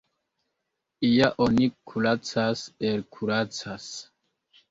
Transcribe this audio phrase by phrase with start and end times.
[1.07, 3.85] Ja oni kuracas, elkuracas.